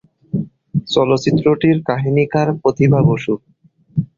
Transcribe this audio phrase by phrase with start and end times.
[0.87, 3.33] চলচ্চিত্রটির কাহিনীকার প্রতিভা বসু।